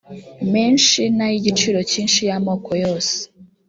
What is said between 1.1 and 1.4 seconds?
n ay